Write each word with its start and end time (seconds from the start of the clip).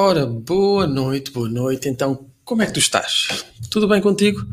Ora, 0.00 0.24
boa 0.24 0.86
noite, 0.86 1.32
boa 1.32 1.48
noite. 1.48 1.88
Então, 1.88 2.30
como 2.44 2.62
é 2.62 2.66
que 2.66 2.72
tu 2.72 2.78
estás? 2.78 3.44
Tudo 3.68 3.88
bem 3.88 4.00
contigo? 4.00 4.46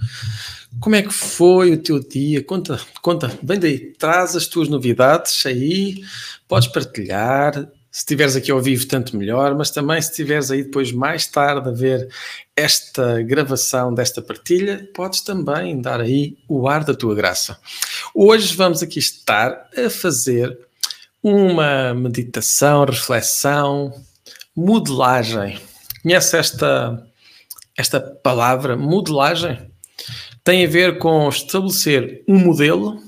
Como 0.80 0.96
é 0.96 1.04
que 1.04 1.14
foi 1.14 1.72
o 1.72 1.78
teu 1.78 2.00
dia? 2.00 2.44
Conta, 2.44 2.82
conta, 3.00 3.32
vem 3.44 3.60
daí, 3.60 3.94
traz 3.94 4.36
as 4.36 4.48
tuas 4.48 4.68
novidades 4.68 5.46
aí, 5.46 6.04
podes 6.48 6.68
partilhar. 6.68 7.54
Se 7.92 8.00
estiveres 8.00 8.36
aqui 8.36 8.50
ao 8.50 8.60
vivo, 8.60 8.88
tanto 8.88 9.16
melhor, 9.16 9.54
mas 9.54 9.70
também 9.70 10.02
se 10.02 10.10
estiveres 10.10 10.50
aí 10.50 10.64
depois 10.64 10.92
mais 10.92 11.28
tarde 11.28 11.70
a 11.70 11.72
ver 11.72 12.10
esta 12.56 13.22
gravação 13.22 13.94
desta 13.94 14.24
partilha, 14.24 14.90
podes 14.96 15.22
também 15.22 15.80
dar 15.80 16.02
aí 16.02 16.40
o 16.50 16.68
ar 16.68 16.84
da 16.84 16.96
tua 16.96 17.14
graça. 17.14 17.56
Hoje 18.16 18.56
vamos 18.56 18.82
aqui 18.82 18.98
estar 18.98 19.70
a 19.78 19.92
fazer 19.92 20.58
uma 21.22 21.94
meditação, 21.94 22.84
reflexão, 22.84 23.94
modelagem. 24.56 25.60
Conhece 26.02 26.38
esta, 26.38 27.06
esta 27.78 28.00
palavra, 28.00 28.78
modelagem? 28.78 29.60
Tem 30.44 30.66
a 30.66 30.70
ver 30.70 30.98
com 31.00 31.28
estabelecer 31.28 32.24
um 32.28 32.38
modelo 32.38 33.02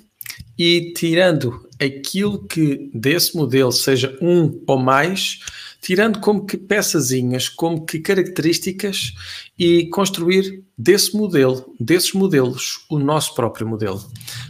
e 0.57 0.94
tirando 0.94 1.67
aquilo 1.79 2.44
que 2.47 2.89
desse 2.94 3.35
modelo 3.35 3.71
seja 3.71 4.17
um 4.21 4.59
ou 4.65 4.79
mais, 4.79 5.39
tirando 5.79 6.19
como 6.19 6.45
que 6.45 6.57
peçazinhas, 6.57 7.47
como 7.47 7.85
que 7.85 8.00
características 8.00 9.13
e 9.57 9.85
construir 9.88 10.63
desse 10.77 11.15
modelo, 11.15 11.73
desses 11.79 12.13
modelos, 12.13 12.85
o 12.89 12.97
nosso 12.97 13.35
próprio 13.35 13.67
modelo, 13.67 14.03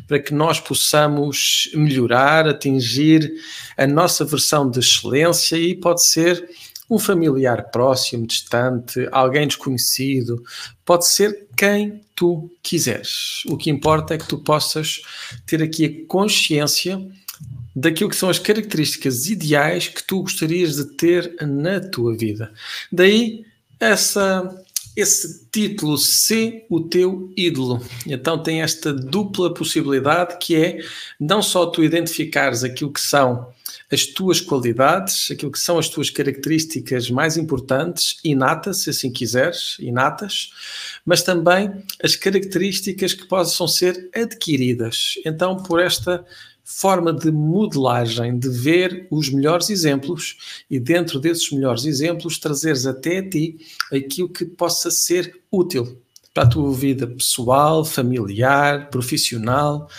para 0.08 0.20
que 0.20 0.34
nós 0.34 0.60
possamos 0.60 1.70
melhorar, 1.74 2.48
atingir 2.48 3.32
a 3.78 3.86
nossa 3.86 4.24
versão 4.24 4.70
de 4.70 4.80
excelência 4.80 5.58
e 5.58 5.76
pode 5.76 6.06
ser 6.06 6.50
um 6.90 6.98
familiar 6.98 7.70
próximo, 7.70 8.26
distante, 8.26 9.08
alguém 9.12 9.48
desconhecido, 9.48 10.42
pode 10.86 11.08
ser 11.08 11.48
quem 11.56 12.02
tu 12.16 12.50
quiseres. 12.64 13.44
O 13.48 13.58
que 13.58 13.70
importa 13.70 14.14
é 14.14 14.18
que 14.18 14.28
tu 14.28 14.38
possas 14.38 15.02
ter 15.46 15.62
aqui 15.62 15.86
a 15.86 16.08
consciência 16.08 17.06
daquilo 17.76 18.10
que 18.10 18.16
são 18.16 18.30
as 18.30 18.40
características 18.40 19.28
ideais 19.28 19.88
que 19.88 20.04
tu 20.04 20.22
gostarias 20.22 20.76
de 20.76 20.86
ter 20.96 21.36
na 21.42 21.80
tua 21.80 22.16
vida. 22.16 22.52
Daí 22.92 23.46
essa 23.80 24.64
esse 24.96 25.46
título 25.52 25.96
ser 25.96 26.66
o 26.72 26.82
teu 26.82 27.32
ídolo. 27.38 27.80
Então 28.08 28.42
tem 28.42 28.64
esta 28.64 28.92
dupla 28.92 29.54
possibilidade 29.54 30.40
que 30.40 30.56
é 30.56 30.80
não 31.20 31.40
só 31.40 31.68
tu 31.68 31.84
identificares 31.84 32.64
aquilo 32.64 32.92
que 32.92 33.00
são 33.00 33.54
as 33.92 34.06
tuas 34.06 34.42
qualidades, 34.42 35.32
aquilo 35.32 35.52
que 35.52 35.60
são 35.60 35.80
as 35.80 35.88
tuas 35.88 36.10
características 36.10 37.10
mais 37.10 37.38
importantes, 37.38 38.18
inatas, 38.24 38.84
se 38.84 38.90
assim 38.90 39.12
quiseres, 39.12 39.78
inatas, 39.80 40.52
mas 41.06 41.24
também 41.24 41.72
as 42.04 42.16
características 42.16 43.14
que 43.14 43.26
possam 43.26 43.68
ser 43.68 44.10
adquiridas. 44.14 45.14
Então, 45.26 45.56
por 45.58 45.80
esta 45.80 46.26
forma 46.66 47.14
de 47.14 47.32
modelagem, 47.32 48.38
de 48.38 48.50
ver 48.50 49.08
os 49.10 49.30
melhores 49.30 49.70
exemplos 49.70 50.64
e, 50.70 50.78
dentro 50.82 51.18
desses 51.18 51.50
melhores 51.50 51.86
exemplos, 51.86 52.38
trazeres 52.38 52.86
até 52.86 53.20
a 53.20 53.30
ti 53.30 53.58
aquilo 53.90 54.28
que 54.28 54.44
possa 54.44 54.92
ser 54.92 55.40
útil 55.50 55.98
para 56.34 56.44
a 56.44 56.50
tua 56.50 56.74
vida 56.74 57.08
pessoal, 57.08 57.86
familiar, 57.86 58.90
profissional 58.90 59.90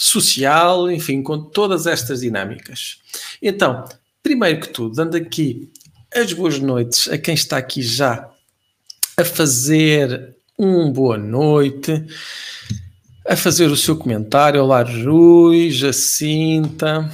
social, 0.00 0.90
enfim, 0.90 1.22
com 1.22 1.38
todas 1.38 1.86
estas 1.86 2.20
dinâmicas. 2.20 3.02
Então, 3.42 3.84
primeiro 4.22 4.60
que 4.60 4.68
tudo, 4.68 4.94
dando 4.94 5.14
aqui 5.14 5.70
as 6.14 6.32
boas 6.32 6.58
noites 6.58 7.06
a 7.06 7.18
quem 7.18 7.34
está 7.34 7.58
aqui 7.58 7.82
já 7.82 8.26
a 9.14 9.24
fazer 9.26 10.34
um 10.58 10.90
boa 10.90 11.18
noite, 11.18 12.02
a 13.28 13.36
fazer 13.36 13.66
o 13.66 13.76
seu 13.76 13.94
comentário. 13.94 14.62
Olá, 14.62 14.82
Rui, 14.82 15.70
Jacinta, 15.70 17.12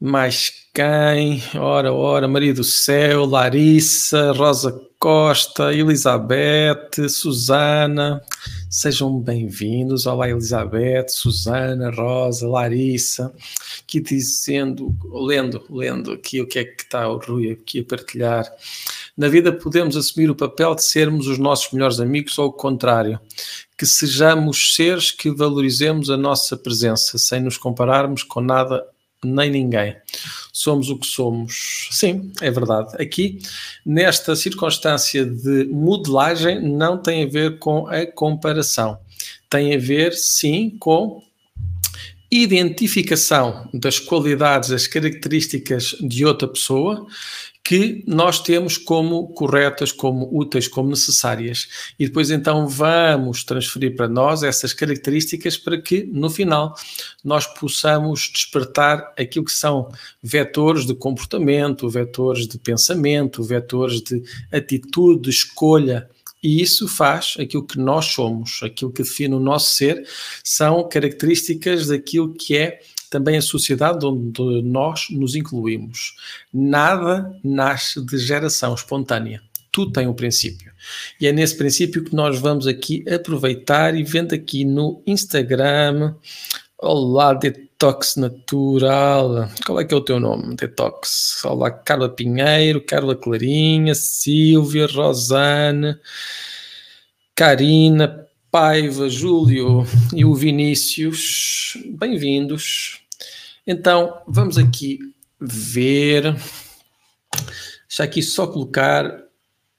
mais 0.00 0.50
quem? 0.72 1.42
Ora, 1.54 1.92
ora, 1.92 2.26
Maria 2.26 2.54
do 2.54 2.64
Céu, 2.64 3.26
Larissa, 3.26 4.32
Rosa 4.32 4.80
Costa, 4.98 5.74
Elizabeth, 5.74 7.10
Susana, 7.10 8.22
sejam 8.70 9.18
bem-vindos. 9.18 10.06
Olá, 10.06 10.30
Elizabeth, 10.30 11.08
Susana, 11.08 11.90
Rosa, 11.90 12.46
Larissa, 12.46 13.34
aqui 13.82 14.00
dizendo, 14.00 14.96
lendo, 15.12 15.64
lendo 15.68 16.12
aqui 16.12 16.40
o 16.40 16.46
que 16.46 16.60
é 16.60 16.64
que 16.64 16.84
está 16.84 17.08
o 17.08 17.18
Rui 17.18 17.50
aqui 17.50 17.80
a 17.80 17.84
partilhar. 17.84 18.46
Na 19.16 19.26
vida 19.26 19.52
podemos 19.52 19.96
assumir 19.96 20.30
o 20.30 20.36
papel 20.36 20.76
de 20.76 20.84
sermos 20.84 21.26
os 21.26 21.36
nossos 21.36 21.72
melhores 21.72 21.98
amigos 21.98 22.38
ou 22.38 22.46
o 22.46 22.52
contrário, 22.52 23.18
que 23.76 23.84
sejamos 23.84 24.76
seres 24.76 25.10
que 25.10 25.32
valorizemos 25.32 26.08
a 26.08 26.16
nossa 26.16 26.56
presença, 26.56 27.18
sem 27.18 27.40
nos 27.40 27.58
compararmos 27.58 28.22
com 28.22 28.40
nada 28.40 28.86
nem 29.24 29.50
ninguém. 29.50 29.96
Somos 30.52 30.90
o 30.90 30.98
que 30.98 31.06
somos. 31.06 31.88
Sim, 31.90 32.32
é 32.40 32.50
verdade. 32.50 33.00
Aqui, 33.02 33.38
nesta 33.84 34.34
circunstância 34.34 35.24
de 35.24 35.64
modelagem, 35.66 36.60
não 36.60 36.98
tem 36.98 37.24
a 37.24 37.28
ver 37.28 37.58
com 37.58 37.86
a 37.86 38.06
comparação. 38.06 38.98
Tem 39.48 39.74
a 39.74 39.78
ver, 39.78 40.12
sim, 40.12 40.76
com 40.78 41.22
identificação 42.30 43.68
das 43.74 43.98
qualidades, 43.98 44.70
das 44.70 44.86
características 44.86 45.96
de 46.00 46.24
outra 46.24 46.46
pessoa 46.46 47.06
que 47.70 48.02
nós 48.04 48.40
temos 48.40 48.76
como 48.76 49.28
corretas, 49.28 49.92
como 49.92 50.28
úteis, 50.36 50.66
como 50.66 50.90
necessárias. 50.90 51.68
E 51.96 52.04
depois 52.04 52.28
então 52.28 52.66
vamos 52.66 53.44
transferir 53.44 53.94
para 53.94 54.08
nós 54.08 54.42
essas 54.42 54.72
características 54.72 55.56
para 55.56 55.80
que 55.80 56.02
no 56.02 56.28
final 56.28 56.74
nós 57.22 57.46
possamos 57.46 58.28
despertar 58.34 59.14
aquilo 59.16 59.44
que 59.44 59.52
são 59.52 59.88
vetores 60.20 60.84
de 60.84 60.96
comportamento, 60.96 61.88
vetores 61.88 62.48
de 62.48 62.58
pensamento, 62.58 63.40
vetores 63.44 64.02
de 64.02 64.20
atitude, 64.50 65.22
de 65.22 65.30
escolha. 65.30 66.10
E 66.42 66.60
isso 66.60 66.88
faz 66.88 67.36
aquilo 67.38 67.64
que 67.64 67.78
nós 67.78 68.06
somos, 68.06 68.64
aquilo 68.64 68.90
que 68.90 69.04
define 69.04 69.36
o 69.36 69.40
nosso 69.40 69.76
ser, 69.76 70.04
são 70.42 70.88
características 70.88 71.86
daquilo 71.86 72.34
que 72.34 72.56
é 72.56 72.80
também 73.10 73.36
a 73.36 73.42
sociedade 73.42 74.06
onde 74.06 74.62
nós 74.62 75.08
nos 75.10 75.34
incluímos. 75.34 76.14
Nada 76.54 77.36
nasce 77.42 78.00
de 78.00 78.16
geração 78.16 78.72
espontânea. 78.72 79.42
Tudo 79.72 79.92
tem 79.92 80.06
um 80.06 80.14
princípio. 80.14 80.72
E 81.20 81.26
é 81.26 81.32
nesse 81.32 81.56
princípio 81.56 82.04
que 82.04 82.14
nós 82.14 82.38
vamos 82.38 82.66
aqui 82.66 83.04
aproveitar 83.12 83.94
e 83.94 84.04
vendo 84.04 84.34
aqui 84.34 84.64
no 84.64 85.02
Instagram. 85.06 86.14
Olá, 86.78 87.34
Detox 87.34 88.16
Natural. 88.16 89.48
Qual 89.66 89.80
é 89.80 89.84
que 89.84 89.92
é 89.92 89.96
o 89.96 90.00
teu 90.00 90.18
nome? 90.18 90.56
Detox. 90.56 91.44
Olá, 91.44 91.70
Carla 91.70 92.08
Pinheiro, 92.08 92.80
Carla 92.80 93.14
Clarinha, 93.14 93.94
Silvia, 93.94 94.86
Rosane, 94.86 95.96
Karina, 97.34 98.26
Paiva, 98.50 99.08
Júlio 99.08 99.86
e 100.12 100.24
o 100.24 100.34
Vinícius, 100.34 101.76
bem-vindos. 101.86 102.99
Então, 103.70 104.20
vamos 104.26 104.58
aqui 104.58 104.98
ver. 105.40 106.34
Deixa 107.86 108.02
aqui 108.02 108.20
só 108.20 108.44
colocar 108.48 109.08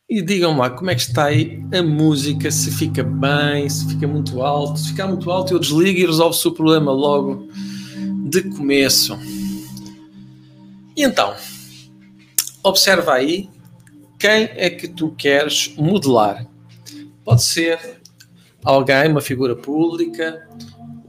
e 0.10 0.22
digam 0.22 0.58
lá 0.58 0.70
como 0.70 0.90
é 0.90 0.96
que 0.96 1.02
está 1.02 1.26
aí 1.26 1.62
a 1.78 1.84
música, 1.84 2.50
se 2.50 2.72
fica 2.72 3.04
bem, 3.04 3.68
se 3.68 3.86
fica 3.90 4.08
muito 4.08 4.42
alto. 4.42 4.80
Se 4.80 4.92
ficar 4.92 5.08
muito 5.08 5.30
alto, 5.30 5.54
eu 5.54 5.60
desligo 5.60 6.00
e 6.00 6.06
resolvo-se 6.06 6.48
o 6.48 6.54
problema 6.54 6.90
logo 6.90 7.50
de 8.30 8.44
começo. 8.56 9.20
E 10.96 11.04
então, 11.04 11.36
observa 12.64 13.16
aí 13.16 13.50
quem 14.18 14.52
é 14.56 14.70
que 14.70 14.88
tu 14.88 15.12
queres 15.18 15.76
modelar. 15.76 16.48
Pode 17.26 17.44
ser 17.44 18.00
alguém, 18.64 19.12
uma 19.12 19.20
figura 19.20 19.54
pública, 19.54 20.48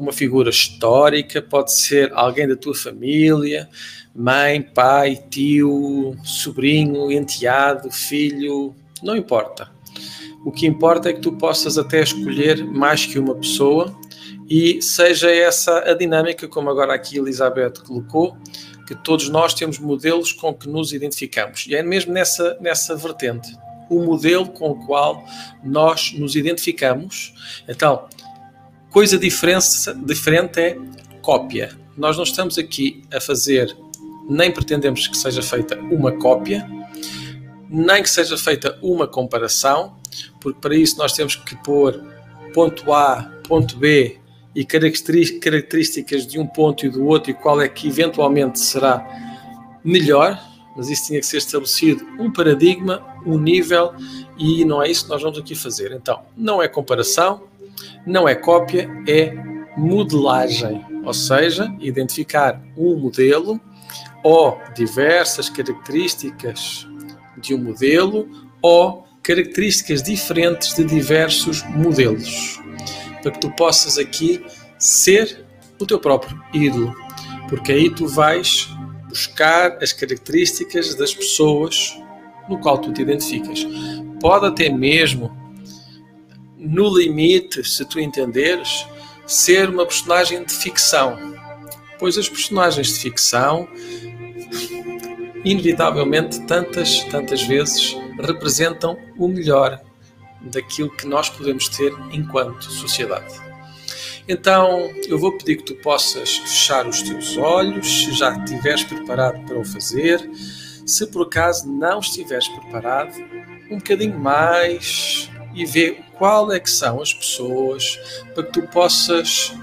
uma 0.03 0.13
figura 0.13 0.51
histórica, 0.51 1.41
pode 1.41 1.75
ser 1.75 2.13
alguém 2.13 2.47
da 2.47 2.57
tua 2.57 2.75
família, 2.75 3.69
mãe, 4.15 4.61
pai, 4.61 5.17
tio, 5.31 6.17
sobrinho, 6.25 7.11
enteado, 7.11 7.91
filho, 7.91 8.75
não 9.03 9.17
importa. 9.17 9.71
O 10.45 10.51
que 10.51 10.67
importa 10.67 11.11
é 11.11 11.13
que 11.13 11.21
tu 11.21 11.33
possas 11.33 11.79
até 11.79 12.03
escolher 12.03 12.65
mais 12.65 13.07
que 13.07 13.19
uma 13.19 13.35
pessoa 13.35 13.97
e 14.51 14.83
seja 14.83 15.31
essa 15.31 15.79
a 15.91 15.95
dinâmica, 15.95 16.49
como 16.49 16.69
agora 16.69 16.95
aqui 16.95 17.17
Elizabeth 17.17 17.75
colocou, 17.87 18.37
que 18.87 18.95
todos 18.95 19.29
nós 19.29 19.55
temos 19.55 19.79
modelos 19.79 20.33
com 20.33 20.53
que 20.53 20.69
nos 20.69 20.93
identificamos. 20.93 21.67
E 21.69 21.77
é 21.77 21.83
mesmo 21.83 22.13
nessa, 22.13 22.59
nessa 22.61 22.97
vertente 22.97 23.57
o 23.89 24.03
modelo 24.03 24.49
com 24.49 24.71
o 24.71 24.87
qual 24.87 25.25
nós 25.63 26.13
nos 26.15 26.35
identificamos. 26.35 27.35
Então, 27.69 28.09
coisa 28.93 29.19
diferença, 29.19 29.95
diferente 29.95 30.61
é 30.61 30.79
cópia. 31.23 31.77
Nós 31.97 32.17
não 32.17 32.25
estamos 32.25 32.59
aqui 32.59 33.03
a 33.13 33.21
fazer, 33.21 33.75
nem 34.29 34.53
pretendemos 34.53 35.09
que 35.09 35.17
seja 35.17 35.43
feita 35.43 35.79
uma 35.91 36.13
cópia, 36.13 36.69
nem 37.69 38.03
que 38.03 38.11
seja 38.11 38.37
feita 38.37 38.79
uma 38.83 39.09
comparação, 39.09 39.97
porque 40.41 40.61
para 40.61 40.77
isso 40.77 40.99
nós 40.99 41.15
temos 41.15 41.35
que 41.35 41.57
pôr 41.65 42.05
ponto 42.53 42.93
A, 42.93 43.33
ponto 43.49 43.77
B 43.79 44.19
e 44.55 44.63
características 44.63 46.27
de 46.27 46.39
um 46.39 46.47
ponto 46.47 46.85
e 46.85 46.91
do 46.91 47.07
outro 47.07 47.31
e 47.31 47.35
qual 47.35 47.63
é 47.63 47.69
que 47.69 47.89
eventualmente 47.89 48.61
será 48.61 49.03
melhor, 49.83 50.39
mas 50.77 50.91
isso 50.91 51.07
tinha 51.07 51.21
que 51.21 51.27
ser 51.27 51.39
estabelecido 51.39 52.05
um 52.19 52.31
paradigma, 52.31 53.03
um 53.25 53.39
nível 53.39 53.95
e 54.39 54.67
não 54.67 54.83
é 54.83 54.91
isso 54.91 55.05
que 55.05 55.11
nós 55.11 55.23
vamos 55.23 55.39
aqui 55.39 55.55
fazer. 55.55 55.93
Então, 55.93 56.21
não 56.37 56.63
é 56.63 56.69
comparação, 56.69 57.45
não 58.07 58.29
é 58.29 58.35
cópia, 58.35 58.89
é 59.09 59.35
modelagem, 59.77 60.85
ou 61.05 61.15
seja, 61.15 61.75
identificar 61.81 62.63
um 62.77 62.97
modelo 62.97 63.61
ou 64.23 64.61
diversas 64.75 65.49
características 65.49 66.87
de 67.39 67.55
um 67.55 67.59
modelo 67.59 68.29
ou 68.61 69.07
características 69.23 70.03
diferentes 70.03 70.75
de 70.75 70.85
diversos 70.85 71.63
modelos, 71.65 72.61
para 73.23 73.33
que 73.33 73.41
tu 73.41 73.51
possas 73.53 73.99
aqui 73.99 74.45
ser 74.79 75.45
o 75.81 75.87
teu 75.87 75.99
próprio 75.99 76.41
ídolo, 76.53 76.95
porque 77.49 77.73
aí 77.73 77.91
tu 77.91 78.07
vais 78.07 78.69
buscar 79.09 79.79
as 79.83 79.93
características 79.93 80.95
das 80.95 81.15
pessoas 81.15 81.97
no 82.49 82.59
qual 82.59 82.79
tu 82.79 82.93
te 82.93 83.03
identificas. 83.03 83.67
Pode 84.21 84.47
até 84.47 84.69
mesmo, 84.69 85.37
no 86.63 86.97
limite, 86.97 87.65
se 87.65 87.85
tu 87.85 87.99
entenderes, 87.99 88.87
ser 89.27 89.69
uma 89.69 89.85
personagem 89.85 90.45
de 90.45 90.53
ficção, 90.53 91.19
pois 91.99 92.17
as 92.17 92.29
personagens 92.29 92.95
de 92.95 93.01
ficção, 93.01 93.69
inevitavelmente, 95.45 96.41
tantas, 96.47 97.03
tantas 97.05 97.43
vezes 97.43 97.97
representam 98.21 98.97
o 99.19 99.29
melhor 99.29 99.81
daquilo 100.41 100.91
que 100.91 101.07
nós 101.07 101.29
podemos 101.29 101.69
ter 101.69 101.93
enquanto 102.13 102.65
sociedade. 102.65 103.35
Então, 104.29 104.93
eu 105.09 105.19
vou 105.19 105.37
pedir 105.37 105.57
que 105.57 105.65
tu 105.65 105.75
possas 105.77 106.37
fechar 106.37 106.87
os 106.87 107.03
teus 107.03 107.37
olhos, 107.37 107.87
se 107.87 108.13
já 108.13 108.37
estiveres 108.37 108.85
preparado 108.85 109.45
para 109.47 109.59
o 109.59 109.65
fazer. 109.65 110.21
Se 110.87 111.07
por 111.07 111.27
acaso 111.27 111.69
não 111.69 111.99
estiveres 111.99 112.47
preparado, 112.49 113.15
um 113.71 113.79
bocadinho 113.79 114.19
mais 114.19 115.29
e 115.55 115.65
ver 115.65 116.03
qual 116.19 116.53
é 116.53 116.61
que 116.61 116.71
são 116.71 117.01
as 117.01 117.13
pessoas 117.13 117.99
para 118.35 118.45
que 118.45 118.53
tu 118.53 118.63
possas 118.69 119.55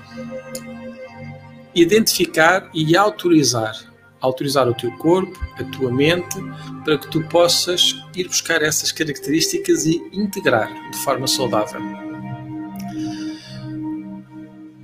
identificar 1.74 2.70
e 2.74 2.96
autorizar 2.96 3.90
autorizar 4.22 4.68
o 4.68 4.74
teu 4.74 4.92
corpo, 4.98 5.40
a 5.58 5.64
tua 5.64 5.92
mente, 5.92 6.38
para 6.84 6.98
que 6.98 7.10
tu 7.10 7.24
possas 7.28 7.96
ir 8.16 8.28
buscar 8.28 8.62
essas 8.62 8.92
características 8.92 9.86
e 9.86 10.02
integrar 10.12 10.70
de 10.92 10.98
forma 10.98 11.28
saudável. 11.28 11.82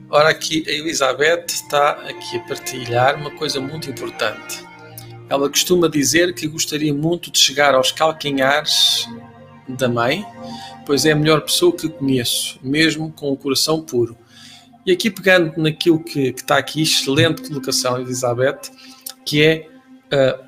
Ora, 0.09 0.29
aqui 0.29 0.63
a 0.67 0.71
Elizabeth 0.71 1.45
está 1.49 1.91
aqui 2.07 2.37
a 2.37 2.39
partilhar 2.41 3.15
uma 3.19 3.31
coisa 3.31 3.59
muito 3.59 3.89
importante. 3.89 4.63
Ela 5.27 5.49
costuma 5.49 5.89
dizer 5.89 6.33
que 6.33 6.47
gostaria 6.47 6.93
muito 6.93 7.31
de 7.31 7.39
chegar 7.39 7.73
aos 7.73 7.91
calcanhares 7.91 9.09
da 9.67 9.89
mãe, 9.89 10.23
pois 10.85 11.05
é 11.05 11.11
a 11.11 11.15
melhor 11.15 11.41
pessoa 11.41 11.75
que 11.75 11.89
conheço, 11.89 12.59
mesmo 12.63 13.11
com 13.11 13.31
o 13.31 13.37
coração 13.37 13.81
puro. 13.81 14.17
E 14.85 14.91
aqui 14.91 15.09
pegando 15.09 15.53
naquilo 15.57 16.03
que, 16.03 16.31
que 16.31 16.41
está 16.41 16.57
aqui, 16.57 16.83
excelente 16.83 17.41
colocação, 17.47 17.99
Elizabeth, 17.99 18.71
que 19.25 19.43
é 19.43 19.67
uh, 20.13 20.45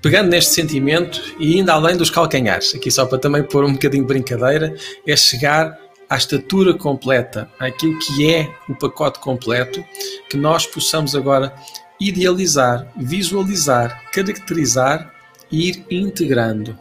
pegando 0.00 0.30
neste 0.30 0.54
sentimento 0.54 1.20
e 1.38 1.58
indo 1.58 1.70
além 1.70 1.96
dos 1.96 2.10
calcanhares, 2.10 2.74
aqui 2.74 2.90
só 2.90 3.04
para 3.04 3.18
também 3.18 3.42
pôr 3.42 3.64
um 3.64 3.72
bocadinho 3.72 4.04
de 4.04 4.08
brincadeira, 4.08 4.74
é 5.06 5.16
chegar 5.16 5.78
à 6.08 6.16
estatura 6.16 6.72
completa, 6.72 7.50
àquilo 7.58 7.98
que 7.98 8.32
é 8.32 8.54
o 8.68 8.74
pacote 8.74 9.18
completo, 9.18 9.84
que 10.30 10.36
nós 10.36 10.66
possamos 10.66 11.14
agora 11.14 11.54
idealizar, 12.00 12.90
visualizar, 12.96 14.10
caracterizar 14.12 15.12
e 15.50 15.70
ir 15.70 15.84
integrando 15.90 16.78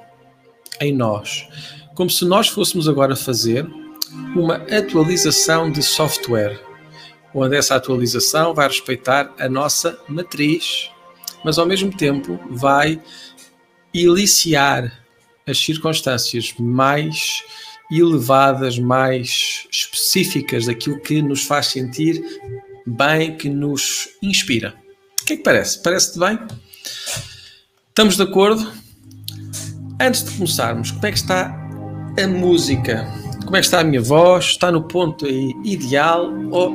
em 0.79 0.93
nós. 0.93 1.47
Como 1.95 2.09
se 2.09 2.25
nós 2.25 2.49
fôssemos 2.49 2.89
agora 2.89 3.15
fazer 3.15 3.65
uma 4.35 4.55
atualização 4.55 5.71
de 5.71 5.81
software 5.81 6.59
onde 7.33 7.55
essa 7.55 7.75
atualização 7.75 8.53
vai 8.53 8.67
respeitar 8.67 9.33
a 9.39 9.47
nossa 9.47 9.97
matriz, 10.07 10.89
mas 11.43 11.57
ao 11.57 11.65
mesmo 11.65 11.95
tempo 11.95 12.37
vai 12.49 13.01
eliciar 13.93 15.05
as 15.47 15.57
circunstâncias 15.57 16.53
mais 16.59 17.43
elevadas, 17.89 18.77
mais 18.77 19.65
específicas 19.71 20.65
daquilo 20.65 20.99
que 20.99 21.21
nos 21.21 21.43
faz 21.43 21.67
sentir 21.67 22.21
bem, 22.85 23.37
que 23.37 23.49
nos 23.49 24.09
inspira. 24.21 24.75
O 25.21 25.25
que 25.25 25.33
é 25.33 25.37
que 25.37 25.43
parece? 25.43 25.81
Parece-te 25.81 26.19
bem? 26.19 26.39
Estamos 27.87 28.17
de 28.17 28.23
acordo? 28.23 28.69
Antes 29.99 30.25
de 30.25 30.31
começarmos, 30.31 30.91
como 30.91 31.05
é 31.05 31.11
que 31.11 31.17
está 31.17 31.64
a 32.17 32.27
música? 32.27 33.05
Como 33.43 33.57
é 33.57 33.59
que 33.59 33.65
está 33.65 33.81
a 33.81 33.83
minha 33.83 34.01
voz? 34.01 34.45
Está 34.45 34.71
no 34.71 34.83
ponto 34.83 35.27
ideal 35.27 36.31
ou 36.49 36.73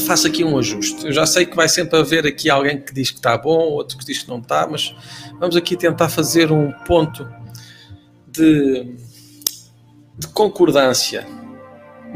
faço 0.00 0.26
aqui 0.26 0.42
um 0.42 0.58
ajuste. 0.58 1.06
Eu 1.06 1.12
já 1.12 1.26
sei 1.26 1.44
que 1.44 1.54
vai 1.54 1.68
sempre 1.68 1.98
haver 1.98 2.26
aqui 2.26 2.48
alguém 2.48 2.80
que 2.80 2.92
diz 2.92 3.10
que 3.10 3.18
está 3.18 3.36
bom, 3.36 3.58
outro 3.58 3.98
que 3.98 4.04
diz 4.04 4.22
que 4.22 4.28
não 4.28 4.38
está, 4.38 4.66
mas 4.66 4.94
vamos 5.38 5.54
aqui 5.54 5.76
tentar 5.76 6.08
fazer 6.08 6.50
um 6.50 6.72
ponto 6.86 7.28
de, 8.26 8.96
de 10.18 10.28
concordância. 10.28 11.26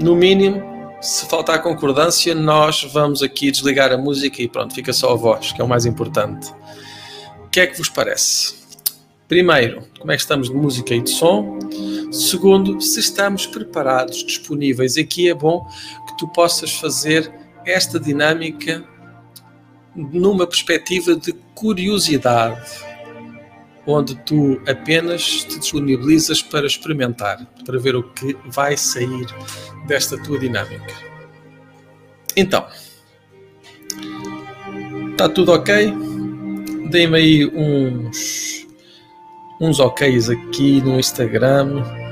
No 0.00 0.16
mínimo, 0.16 0.62
se 1.00 1.26
faltar 1.26 1.62
concordância, 1.62 2.34
nós 2.34 2.82
vamos 2.92 3.22
aqui 3.22 3.50
desligar 3.50 3.92
a 3.92 3.98
música 3.98 4.42
e 4.42 4.48
pronto, 4.48 4.74
fica 4.74 4.92
só 4.92 5.12
a 5.12 5.16
voz, 5.16 5.52
que 5.52 5.60
é 5.60 5.64
o 5.64 5.68
mais 5.68 5.84
importante. 5.84 6.50
O 7.44 7.48
que 7.50 7.60
é 7.60 7.66
que 7.66 7.76
vos 7.76 7.90
parece? 7.90 8.54
Primeiro, 9.28 9.82
como 9.98 10.10
é 10.12 10.16
que 10.16 10.22
estamos 10.22 10.48
de 10.48 10.54
música 10.54 10.94
e 10.94 11.02
de 11.02 11.10
som? 11.10 11.58
Segundo, 12.14 12.80
se 12.80 13.00
estamos 13.00 13.44
preparados, 13.44 14.24
disponíveis. 14.24 14.96
Aqui 14.96 15.28
é 15.28 15.34
bom 15.34 15.66
que 16.06 16.16
tu 16.16 16.28
possas 16.28 16.72
fazer 16.74 17.32
esta 17.66 17.98
dinâmica 17.98 18.84
numa 19.96 20.46
perspectiva 20.46 21.16
de 21.16 21.32
curiosidade, 21.56 22.70
onde 23.84 24.14
tu 24.14 24.62
apenas 24.68 25.42
te 25.42 25.58
disponibilizas 25.58 26.40
para 26.40 26.66
experimentar, 26.66 27.44
para 27.66 27.80
ver 27.80 27.96
o 27.96 28.04
que 28.12 28.36
vai 28.46 28.76
sair 28.76 29.26
desta 29.88 30.16
tua 30.22 30.38
dinâmica. 30.38 30.94
Então, 32.36 32.64
está 35.10 35.28
tudo 35.28 35.50
ok? 35.50 35.92
Dei-me 36.90 37.16
aí 37.16 37.46
uns, 37.46 38.68
uns 39.60 39.80
OKs 39.80 40.30
aqui 40.30 40.80
no 40.80 41.00
Instagram 41.00 42.03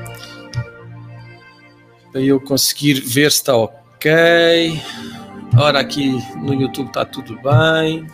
para 2.13 2.21
eu 2.21 2.39
conseguir 2.39 3.01
ver 3.01 3.33
se 3.33 3.39
está 3.39 3.57
ok. 3.57 4.13
Ora, 5.59 5.81
aqui 5.81 6.11
no 6.37 6.55
YouTube 6.55 6.89
está 6.89 7.05
tudo 7.05 7.39
bem. 7.41 8.07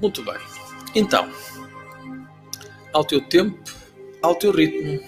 Muito 0.00 0.22
bem. 0.22 0.36
Então, 0.94 1.28
ao 2.92 3.04
teu 3.04 3.20
tempo, 3.22 3.58
ao 4.22 4.34
teu 4.34 4.52
ritmo, 4.52 5.00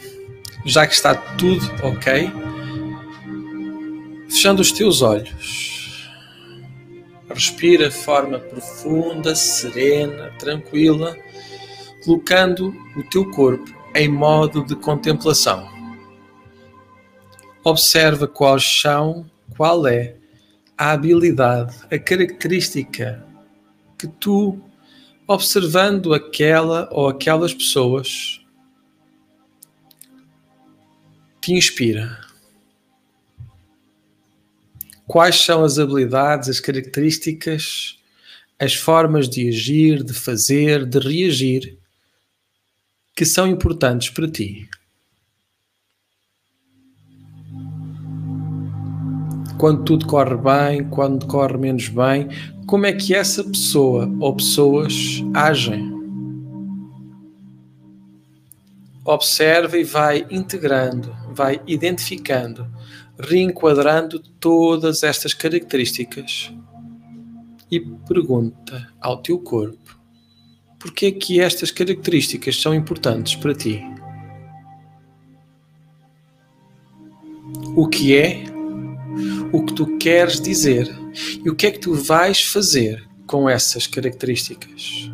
já 0.64 0.87
que 0.87 0.95
está 0.95 1.14
tudo 1.14 1.64
ok, 1.83 2.31
fechando 4.28 4.62
os 4.62 4.73
teus 4.73 5.02
olhos, 5.02 6.11
respira 7.28 7.90
de 7.90 7.95
forma 7.95 8.38
profunda, 8.38 9.35
serena, 9.35 10.33
tranquila, 10.38 11.16
colocando 12.05 12.75
o 12.97 13.02
teu 13.02 13.31
corpo 13.31 13.71
em 13.95 14.09
modo 14.09 14.64
de 14.64 14.75
contemplação. 14.76 15.75
Observa 17.68 18.28
quais 18.28 18.62
são, 18.62 19.28
qual 19.56 19.88
é 19.88 20.14
a 20.78 20.92
habilidade, 20.92 21.76
a 21.90 21.99
característica 21.99 23.26
que 23.99 24.06
tu, 24.06 24.62
observando 25.26 26.14
aquela 26.14 26.88
ou 26.92 27.08
aquelas 27.08 27.52
pessoas, 27.52 28.40
te 31.40 31.54
inspira? 31.54 32.20
Quais 35.04 35.35
são 35.35 35.64
as 35.64 35.76
habilidades, 35.76 36.49
as 36.49 36.61
características, 36.61 37.99
as 38.61 38.76
formas 38.76 39.28
de 39.28 39.49
agir, 39.49 40.04
de 40.04 40.14
fazer, 40.14 40.87
de 40.87 41.00
reagir 41.00 41.76
que 43.16 43.25
são 43.25 43.44
importantes 43.49 44.08
para 44.08 44.30
ti? 44.30 44.68
Quando 49.59 49.85
tudo 49.85 50.07
corre 50.07 50.37
bem, 50.37 50.89
quando 50.89 51.27
corre 51.27 51.57
menos 51.57 51.89
bem, 51.89 52.29
como 52.67 52.87
é 52.87 52.93
que 52.93 53.15
essa 53.15 53.43
pessoa 53.45 54.11
ou 54.21 54.35
pessoas 54.35 55.23
agem? 55.35 55.95
Observa 59.05 59.79
e 59.79 59.85
vai 59.85 60.27
integrando, 60.31 61.15
vai 61.33 61.61
identificando, 61.67 62.67
reenquadrando 63.19 64.19
todas 64.41 65.03
estas 65.03 65.33
características 65.33 66.53
e 67.71 67.81
pergunta 67.81 68.89
ao 69.01 69.19
teu 69.19 69.39
corpo 69.39 69.97
porque 70.87 71.07
é 71.07 71.13
que 71.13 71.41
estas 71.41 71.73
características 71.73 72.61
são 72.63 72.73
importantes 72.73 73.35
para 73.35 73.53
ti. 73.53 73.83
O 77.75 77.89
que 77.89 78.17
é, 78.17 78.45
o 79.53 79.65
que 79.65 79.75
tu 79.75 79.97
queres 79.99 80.41
dizer 80.41 80.88
e 81.45 81.49
o 81.49 81.55
que 81.55 81.67
é 81.67 81.71
que 81.71 81.79
tu 81.79 81.95
vais 81.95 82.43
fazer 82.43 83.07
com 83.26 83.49
essas 83.49 83.87
características. 83.87 85.11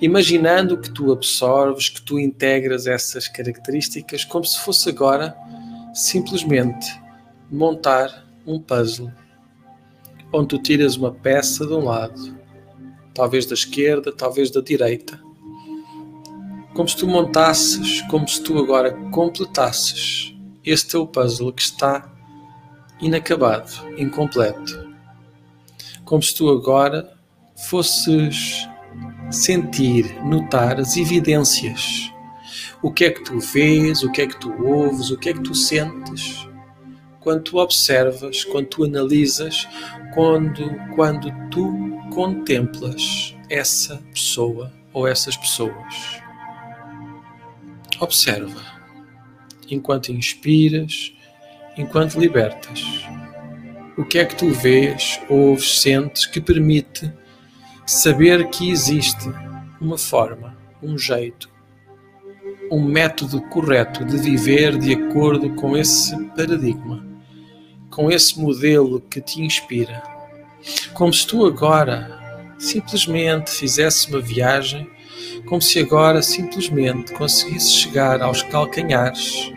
Imaginando 0.00 0.78
que 0.78 0.90
tu 0.90 1.12
absorves, 1.12 1.88
que 1.88 2.02
tu 2.02 2.18
integras 2.18 2.86
essas 2.86 3.28
características 3.28 4.24
como 4.24 4.44
se 4.44 4.58
fosse 4.60 4.88
agora 4.88 5.36
simplesmente 5.94 6.86
montar 7.50 8.26
um 8.46 8.60
puzzle 8.60 9.10
onde 10.32 10.48
tu 10.48 10.58
tiras 10.58 10.96
uma 10.96 11.12
peça 11.12 11.66
de 11.66 11.72
um 11.72 11.84
lado, 11.84 12.36
talvez 13.14 13.46
da 13.46 13.54
esquerda, 13.54 14.12
talvez 14.12 14.50
da 14.50 14.60
direita, 14.60 15.20
como 16.74 16.88
se 16.88 16.96
tu 16.96 17.06
montasses, 17.06 18.02
como 18.10 18.28
se 18.28 18.42
tu 18.42 18.58
agora 18.58 18.92
completasses 19.10 20.34
este 20.64 20.90
teu 20.90 21.06
puzzle 21.06 21.52
que 21.52 21.62
está 21.62 22.12
inacabado, 23.00 23.72
incompleto. 23.96 24.86
Como 26.04 26.22
se 26.22 26.34
tu 26.34 26.48
agora 26.48 27.12
fosses 27.68 28.68
sentir, 29.30 30.22
notar 30.24 30.78
as 30.78 30.96
evidências. 30.96 32.12
O 32.82 32.92
que 32.92 33.06
é 33.06 33.10
que 33.10 33.24
tu 33.24 33.38
vês, 33.40 34.02
o 34.02 34.12
que 34.12 34.22
é 34.22 34.26
que 34.26 34.38
tu 34.38 34.52
ouves, 34.64 35.10
o 35.10 35.18
que 35.18 35.30
é 35.30 35.32
que 35.32 35.42
tu 35.42 35.54
sentes 35.54 36.46
quando 37.26 37.42
tu 37.42 37.58
observas, 37.58 38.44
quando 38.44 38.66
tu 38.66 38.84
analisas, 38.84 39.66
quando, 40.14 40.70
quando 40.94 41.28
tu 41.50 41.72
contemplas 42.14 43.34
essa 43.50 43.96
pessoa 44.12 44.72
ou 44.92 45.08
essas 45.08 45.36
pessoas. 45.36 46.22
Observa 47.98 48.62
enquanto 49.68 50.12
inspiras, 50.12 51.15
enquanto 51.76 52.18
libertas. 52.18 53.06
O 53.96 54.04
que 54.04 54.18
é 54.18 54.24
que 54.24 54.36
tu 54.36 54.50
vês, 54.50 55.20
ouves, 55.28 55.80
sentes 55.80 56.26
que 56.26 56.40
permite 56.40 57.10
saber 57.86 58.48
que 58.50 58.70
existe 58.70 59.30
uma 59.80 59.96
forma, 59.96 60.56
um 60.82 60.98
jeito, 60.98 61.48
um 62.70 62.82
método 62.84 63.40
correto 63.48 64.04
de 64.04 64.16
viver 64.18 64.76
de 64.76 64.94
acordo 64.94 65.54
com 65.54 65.76
esse 65.76 66.16
paradigma, 66.36 67.06
com 67.90 68.10
esse 68.10 68.38
modelo 68.40 69.00
que 69.00 69.20
te 69.20 69.40
inspira. 69.40 70.02
Como 70.92 71.12
se 71.12 71.26
tu 71.26 71.46
agora 71.46 72.54
simplesmente 72.58 73.50
fizesse 73.50 74.10
uma 74.10 74.20
viagem, 74.20 74.88
como 75.46 75.62
se 75.62 75.78
agora 75.78 76.22
simplesmente 76.22 77.12
conseguisse 77.12 77.70
chegar 77.70 78.20
aos 78.20 78.42
calcanhares 78.42 79.52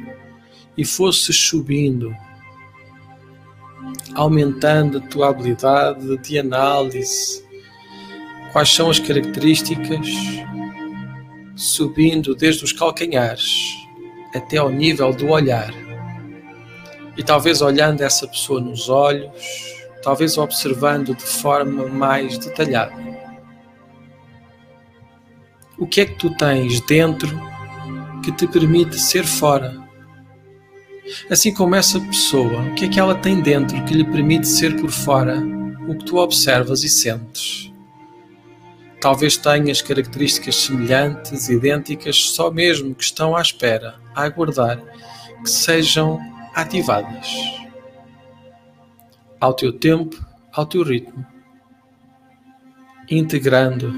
e 0.79 0.85
fosses 0.85 1.35
subindo, 1.35 2.15
aumentando 4.15 4.99
a 4.99 5.01
tua 5.01 5.27
habilidade 5.27 6.17
de 6.19 6.39
análise, 6.39 7.43
quais 8.53 8.73
são 8.73 8.89
as 8.89 8.97
características, 8.97 10.07
subindo 11.53 12.33
desde 12.33 12.63
os 12.63 12.71
calcanhares 12.71 13.75
até 14.33 14.55
ao 14.55 14.69
nível 14.69 15.11
do 15.11 15.27
olhar. 15.27 15.73
E 17.17 17.23
talvez 17.25 17.61
olhando 17.61 17.99
essa 17.99 18.25
pessoa 18.25 18.61
nos 18.61 18.87
olhos, 18.87 19.33
talvez 20.01 20.37
observando 20.37 21.13
de 21.13 21.25
forma 21.25 21.87
mais 21.87 22.37
detalhada. 22.37 22.95
O 25.77 25.85
que 25.85 25.99
é 25.99 26.05
que 26.05 26.15
tu 26.15 26.33
tens 26.37 26.79
dentro 26.79 27.29
que 28.23 28.31
te 28.31 28.47
permite 28.47 28.97
ser 28.97 29.25
fora? 29.25 29.88
Assim 31.30 31.54
como 31.54 31.76
essa 31.76 32.00
pessoa, 32.00 32.62
o 32.62 32.76
que 32.76 32.86
é 32.86 32.88
que 32.88 33.00
ela 33.00 33.15
tem 33.15 33.41
dentro 33.41 33.84
que 33.86 33.93
lhe 33.93 34.04
permite 34.04 34.48
ser 34.48 34.80
por 34.80 34.91
fora 34.91 35.41
o 35.88 35.95
que 35.95 36.06
tu 36.06 36.17
observas 36.17 36.84
e 36.84 36.89
sentes? 36.89 37.74
Talvez 39.02 39.38
tenhas 39.38 39.82
características 39.82 40.56
semelhantes, 40.56 41.48
idênticas, 41.48 42.32
só 42.32 42.52
mesmo 42.52 42.93
que 42.93 43.04
estão 43.04 43.36
à 43.36 43.41
espera, 43.41 43.95
a 44.13 44.24
aguardar 44.24 44.82
que 45.41 45.50
sejam 45.50 46.19
ativadas. 46.54 47.28
Ao 49.39 49.54
teu 49.54 49.72
tempo, 49.72 50.22
ao 50.52 50.65
teu 50.65 50.84
ritmo. 50.84 51.26
Integrando. 53.10 53.93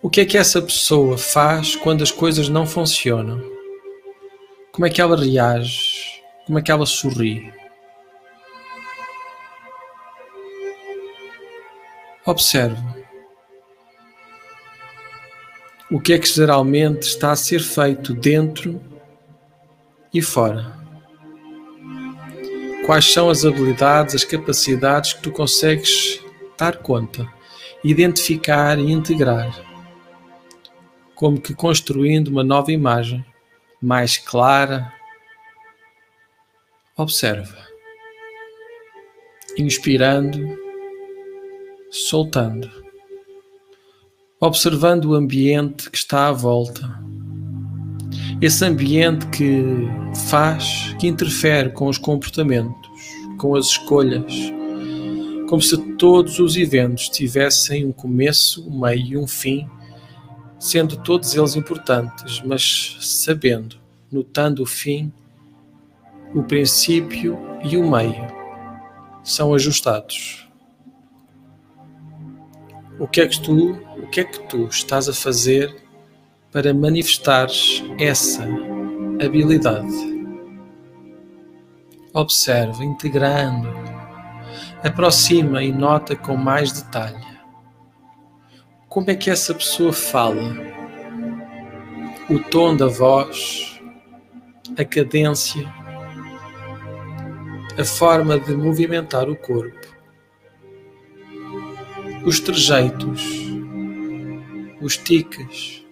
O 0.00 0.08
que 0.08 0.22
é 0.22 0.24
que 0.24 0.38
essa 0.38 0.62
pessoa 0.62 1.18
faz 1.18 1.76
quando 1.76 2.02
as 2.02 2.10
coisas 2.10 2.48
não 2.48 2.66
funcionam? 2.66 3.57
Como 4.78 4.86
é 4.86 4.90
que 4.90 5.00
ela 5.00 5.16
reage? 5.16 6.22
Como 6.46 6.56
é 6.56 6.62
que 6.62 6.70
ela 6.70 6.86
sorri? 6.86 7.52
Observe. 12.24 12.80
O 15.90 15.98
que 15.98 16.12
é 16.12 16.18
que 16.20 16.28
geralmente 16.28 17.02
está 17.08 17.32
a 17.32 17.36
ser 17.36 17.58
feito 17.58 18.14
dentro 18.14 18.80
e 20.14 20.22
fora? 20.22 20.72
Quais 22.86 23.12
são 23.12 23.28
as 23.30 23.44
habilidades, 23.44 24.14
as 24.14 24.24
capacidades 24.24 25.12
que 25.12 25.22
tu 25.22 25.32
consegues 25.32 26.22
dar 26.56 26.76
conta, 26.76 27.28
identificar 27.82 28.78
e 28.78 28.92
integrar? 28.92 29.50
Como 31.16 31.40
que 31.40 31.52
construindo 31.52 32.28
uma 32.28 32.44
nova 32.44 32.70
imagem, 32.70 33.26
mais 33.80 34.16
clara. 34.16 34.92
Observa. 36.96 37.66
Inspirando 39.56 40.68
soltando, 41.90 42.70
observando 44.40 45.06
o 45.06 45.14
ambiente 45.14 45.90
que 45.90 45.96
está 45.96 46.28
à 46.28 46.32
volta. 46.32 46.82
Esse 48.40 48.64
ambiente 48.64 49.26
que 49.28 49.64
faz, 50.28 50.94
que 51.00 51.08
interfere 51.08 51.70
com 51.70 51.88
os 51.88 51.98
comportamentos, 51.98 52.88
com 53.38 53.56
as 53.56 53.66
escolhas, 53.66 54.32
como 55.48 55.62
se 55.62 55.76
todos 55.94 56.38
os 56.38 56.56
eventos 56.56 57.08
tivessem 57.08 57.86
um 57.86 57.92
começo, 57.92 58.68
um 58.68 58.80
meio 58.80 59.06
e 59.06 59.16
um 59.16 59.26
fim, 59.26 59.66
sendo 60.58 60.96
todos 60.96 61.34
eles 61.34 61.54
importantes, 61.54 62.42
mas 62.42 62.96
sabendo, 63.00 63.76
notando 64.10 64.62
o 64.62 64.66
fim, 64.66 65.12
o 66.34 66.42
princípio 66.42 67.38
e 67.62 67.76
o 67.76 67.88
meio 67.88 68.26
são 69.22 69.54
ajustados. 69.54 70.48
O 72.98 73.06
que 73.06 73.20
é 73.20 73.28
que 73.28 73.40
tu, 73.40 73.72
o 73.72 74.08
que 74.08 74.20
é 74.20 74.24
que 74.24 74.40
tu 74.48 74.66
estás 74.66 75.08
a 75.08 75.12
fazer 75.12 75.74
para 76.50 76.74
manifestares 76.74 77.82
essa 77.98 78.44
habilidade? 79.24 80.18
Observa, 82.12 82.84
integrando, 82.84 83.68
aproxima 84.82 85.62
e 85.62 85.70
nota 85.70 86.16
com 86.16 86.36
mais 86.36 86.72
detalhe. 86.72 87.37
Como 88.88 89.10
é 89.10 89.14
que 89.14 89.30
essa 89.30 89.54
pessoa 89.54 89.92
fala? 89.92 90.42
O 92.30 92.38
tom 92.38 92.76
da 92.76 92.86
voz, 92.86 93.80
a 94.76 94.84
cadência, 94.84 95.66
a 97.78 97.84
forma 97.84 98.38
de 98.38 98.54
movimentar 98.54 99.28
o 99.28 99.36
corpo 99.36 99.98
os 102.28 102.40
trejeitos, 102.40 103.22
os 104.82 104.98
tiques. 104.98 105.82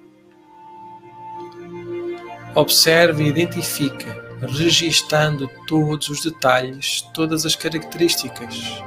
Observe 2.54 3.24
e 3.24 3.28
identifica, 3.28 4.36
registando 4.40 5.48
todos 5.66 6.08
os 6.08 6.22
detalhes, 6.22 7.02
todas 7.14 7.46
as 7.46 7.56
características, 7.56 8.82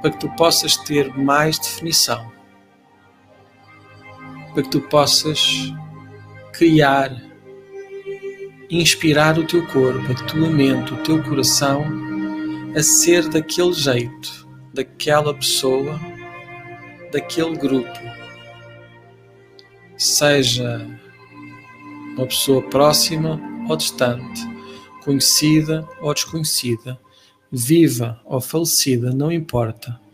para 0.00 0.10
que 0.10 0.18
tu 0.18 0.28
possas 0.36 0.76
ter 0.76 1.16
mais 1.16 1.58
definição, 1.58 2.32
para 4.56 4.62
que 4.62 4.70
tu 4.70 4.80
possas 4.80 5.70
criar, 6.54 7.14
inspirar 8.70 9.38
o 9.38 9.46
teu 9.46 9.66
corpo, 9.66 10.10
a 10.10 10.14
tua 10.14 10.48
mente, 10.48 10.94
o 10.94 10.96
teu 11.02 11.22
coração 11.22 11.84
a 12.74 12.82
ser 12.82 13.28
daquele 13.28 13.74
jeito, 13.74 14.48
daquela 14.72 15.34
pessoa 15.34 16.00
daquele 17.12 17.54
grupo, 17.54 17.98
seja 19.98 20.86
uma 22.16 22.26
pessoa 22.26 22.62
próxima 22.62 23.38
ou 23.68 23.76
distante, 23.76 24.40
conhecida 25.04 25.86
ou 26.00 26.14
desconhecida, 26.14 26.98
viva 27.52 28.22
ou 28.24 28.40
falecida, 28.40 29.12
não 29.12 29.30
importa. 29.30 30.05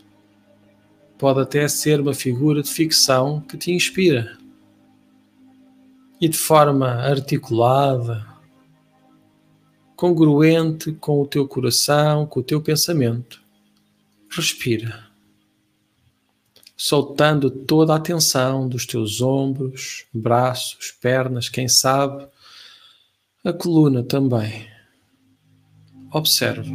Pode 1.23 1.39
até 1.39 1.65
ser 1.69 2.01
uma 2.01 2.13
figura 2.13 2.61
de 2.61 2.69
ficção 2.69 3.39
que 3.39 3.57
te 3.57 3.71
inspira. 3.71 4.37
E 6.19 6.27
de 6.27 6.37
forma 6.37 6.85
articulada, 6.85 8.27
congruente 9.95 10.91
com 10.91 11.21
o 11.21 11.25
teu 11.25 11.47
coração, 11.47 12.25
com 12.25 12.41
o 12.41 12.43
teu 12.43 12.61
pensamento, 12.61 13.41
respira 14.29 15.13
soltando 16.75 17.49
toda 17.49 17.95
a 17.95 17.99
tensão 18.01 18.67
dos 18.67 18.85
teus 18.85 19.21
ombros, 19.21 20.05
braços, 20.13 20.91
pernas, 20.91 21.47
quem 21.47 21.69
sabe, 21.69 22.27
a 23.45 23.53
coluna 23.53 24.03
também. 24.03 24.67
Observa, 26.11 26.69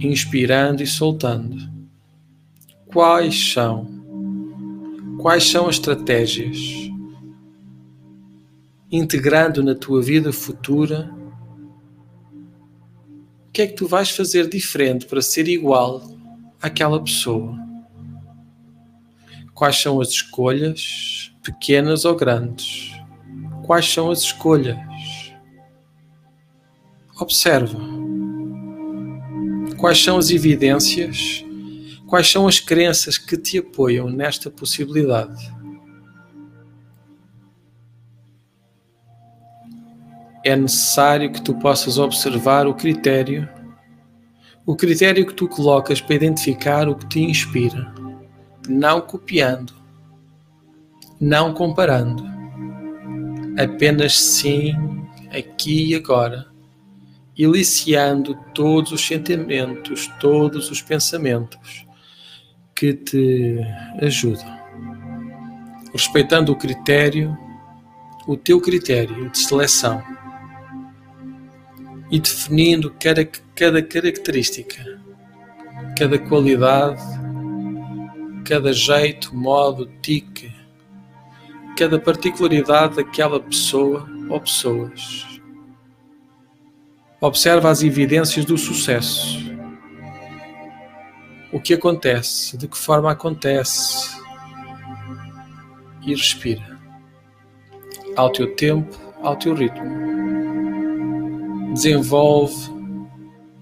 inspirando 0.00 0.82
e 0.82 0.86
soltando. 0.86 1.73
Quais 2.94 3.52
são? 3.52 3.88
Quais 5.20 5.50
são 5.50 5.66
as 5.66 5.74
estratégias? 5.74 6.56
Integrando 8.88 9.64
na 9.64 9.74
tua 9.74 10.00
vida 10.00 10.32
futura, 10.32 11.12
o 13.48 13.50
que 13.52 13.62
é 13.62 13.66
que 13.66 13.72
tu 13.72 13.88
vais 13.88 14.10
fazer 14.10 14.48
diferente 14.48 15.06
para 15.06 15.20
ser 15.20 15.48
igual 15.48 16.02
àquela 16.62 17.02
pessoa? 17.02 17.58
Quais 19.52 19.74
são 19.74 20.00
as 20.00 20.10
escolhas, 20.10 21.34
pequenas 21.42 22.04
ou 22.04 22.14
grandes? 22.14 22.92
Quais 23.64 23.92
são 23.92 24.08
as 24.08 24.20
escolhas? 24.20 24.78
Observa. 27.18 27.80
Quais 29.78 30.00
são 30.00 30.16
as 30.16 30.30
evidências? 30.30 31.43
Quais 32.14 32.30
são 32.30 32.46
as 32.46 32.60
crenças 32.60 33.18
que 33.18 33.36
te 33.36 33.58
apoiam 33.58 34.08
nesta 34.08 34.48
possibilidade? 34.48 35.52
É 40.44 40.54
necessário 40.54 41.32
que 41.32 41.42
tu 41.42 41.58
possas 41.58 41.98
observar 41.98 42.68
o 42.68 42.74
critério, 42.74 43.48
o 44.64 44.76
critério 44.76 45.26
que 45.26 45.34
tu 45.34 45.48
colocas 45.48 46.00
para 46.00 46.14
identificar 46.14 46.88
o 46.88 46.94
que 46.94 47.04
te 47.08 47.20
inspira 47.20 47.92
não 48.68 49.00
copiando, 49.00 49.74
não 51.20 51.52
comparando, 51.52 52.24
apenas 53.58 54.16
sim, 54.16 54.72
aqui 55.36 55.88
e 55.90 55.94
agora, 55.96 56.46
eliciando 57.36 58.38
todos 58.54 58.92
os 58.92 59.04
sentimentos, 59.04 60.06
todos 60.20 60.70
os 60.70 60.80
pensamentos 60.80 61.83
que 62.74 62.92
te 62.94 63.58
ajudam, 64.02 64.58
respeitando 65.92 66.52
o 66.52 66.56
critério, 66.56 67.36
o 68.26 68.36
teu 68.36 68.60
critério 68.60 69.30
de 69.30 69.38
seleção 69.38 70.02
e 72.10 72.18
definindo 72.18 72.94
cada, 73.00 73.24
cada 73.54 73.82
característica, 73.82 75.00
cada 75.96 76.18
qualidade 76.18 77.02
cada 78.44 78.72
jeito, 78.72 79.34
modo, 79.34 79.90
tique, 80.02 80.52
cada 81.76 81.98
particularidade 81.98 82.96
daquela 82.96 83.40
pessoa 83.40 84.06
ou 84.28 84.40
pessoas. 84.40 85.40
Observa 87.20 87.70
as 87.70 87.82
evidências 87.82 88.44
do 88.44 88.58
sucesso. 88.58 89.53
O 91.54 91.60
que 91.60 91.72
acontece, 91.72 92.58
de 92.58 92.66
que 92.66 92.76
forma 92.76 93.12
acontece, 93.12 94.10
e 96.02 96.10
respira. 96.10 96.76
Ao 98.16 98.28
teu 98.30 98.56
tempo, 98.56 98.98
ao 99.22 99.36
teu 99.36 99.54
ritmo. 99.54 99.84
Desenvolve 101.72 102.74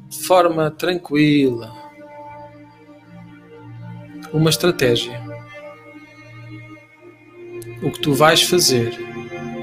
de 0.08 0.18
forma 0.24 0.70
tranquila 0.70 1.70
uma 4.32 4.48
estratégia. 4.48 5.20
O 7.82 7.90
que 7.90 8.00
tu 8.00 8.14
vais 8.14 8.42
fazer 8.42 8.98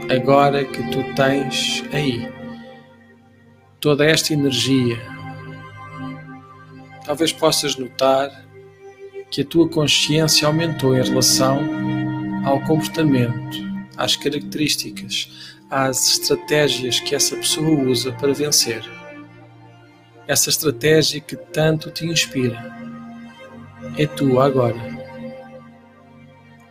agora 0.07 0.63
que 0.63 0.83
tu 0.91 1.15
tens 1.15 1.83
aí 1.91 2.31
toda 3.79 4.05
esta 4.05 4.33
energia. 4.33 5.18
Talvez 7.09 7.33
possas 7.33 7.75
notar 7.75 8.29
que 9.31 9.41
a 9.41 9.43
tua 9.45 9.67
consciência 9.67 10.47
aumentou 10.47 10.95
em 10.95 11.01
relação 11.01 11.59
ao 12.45 12.61
comportamento, 12.61 13.57
às 13.97 14.15
características, 14.15 15.57
às 15.71 16.07
estratégias 16.07 16.99
que 16.99 17.15
essa 17.15 17.35
pessoa 17.35 17.67
usa 17.67 18.11
para 18.11 18.31
vencer. 18.31 18.83
Essa 20.27 20.51
estratégia 20.51 21.19
que 21.19 21.35
tanto 21.35 21.89
te 21.89 22.05
inspira 22.05 22.77
é 23.97 24.05
tua 24.05 24.45
agora. 24.45 24.77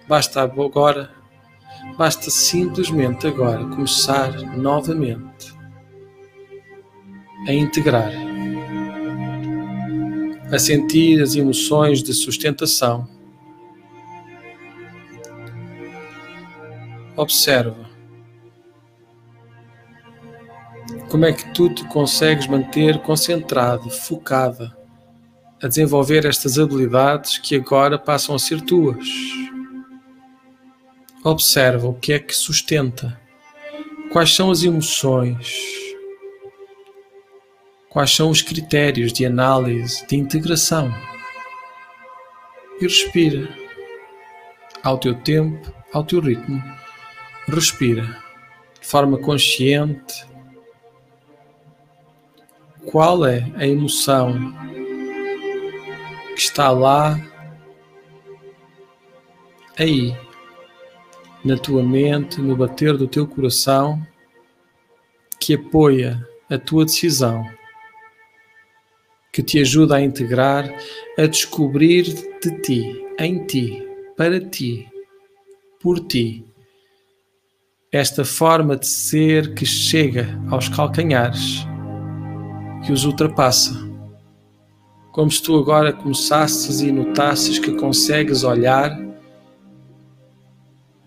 Basta 0.07 0.41
agora, 0.41 1.11
basta 1.97 2.31
simplesmente 2.31 3.27
agora 3.27 3.65
começar 3.65 4.31
novamente 4.57 5.53
a 7.49 7.53
integrar, 7.53 8.28
a 10.51 10.59
sentir 10.59 11.23
as 11.23 11.35
emoções 11.35 12.03
de 12.03 12.13
sustentação. 12.15 13.09
Observa 17.17 17.89
como 21.11 21.25
é 21.25 21.33
que 21.33 21.53
tu 21.53 21.69
te 21.69 21.85
consegues 21.89 22.47
manter 22.47 22.99
concentrado, 23.01 23.91
focada 23.91 24.77
a 25.63 25.67
desenvolver 25.67 26.25
estas 26.25 26.59
habilidades 26.59 27.39
que 27.39 27.57
agora 27.57 27.99
passam 27.99 28.35
a 28.35 28.39
ser 28.39 28.61
tuas. 28.61 29.09
Observa 31.25 31.89
o 31.89 31.95
que 31.95 32.13
é 32.13 32.19
que 32.19 32.35
sustenta, 32.35 33.21
quais 34.13 34.35
são 34.35 34.51
as 34.51 34.63
emoções, 34.63 35.88
quais 37.89 38.15
são 38.15 38.31
os 38.31 38.43
critérios 38.43 39.13
de 39.13 39.25
análise, 39.25 40.07
de 40.07 40.17
integração. 40.17 40.95
E 42.81 42.85
respira 42.85 43.49
ao 44.83 44.99
teu 44.99 45.15
tempo, 45.15 45.73
ao 45.93 46.05
teu 46.05 46.21
ritmo. 46.21 46.63
Respira 47.49 48.03
de 48.81 48.87
forma 48.87 49.19
consciente. 49.19 50.27
Qual 52.87 53.27
é 53.27 53.51
a 53.57 53.67
emoção 53.67 54.55
que 56.35 56.41
está 56.41 56.71
lá, 56.71 57.21
aí, 59.77 60.17
na 61.45 61.57
tua 61.57 61.83
mente, 61.83 62.41
no 62.41 62.57
bater 62.57 62.97
do 62.97 63.09
teu 63.09 63.27
coração, 63.27 64.01
que 65.41 65.55
apoia 65.55 66.25
a 66.49 66.57
tua 66.57 66.85
decisão, 66.85 67.45
que 69.33 69.43
te 69.43 69.61
ajuda 69.61 69.97
a 69.97 70.03
integrar, 70.03 70.73
a 71.17 71.27
descobrir 71.27 72.05
de 72.43 72.61
ti, 72.63 73.05
em 73.19 73.45
ti, 73.47 73.87
para 74.17 74.41
ti, 74.41 74.89
por 75.81 76.01
ti, 76.01 76.45
esta 77.91 78.25
forma 78.25 78.77
de 78.77 78.87
ser 78.87 79.55
que 79.55 79.65
chega 79.65 80.39
aos 80.51 80.69
calcanhares, 80.69 81.67
que 82.85 82.93
os 82.93 83.05
ultrapassa 83.05 83.89
como 85.19 85.33
se 85.33 85.43
tu 85.43 85.59
agora 85.59 85.93
começasses 85.93 86.81
e 86.81 86.93
notasses 86.93 87.59
que 87.59 87.73
consegues 87.73 88.45
olhar 88.45 88.97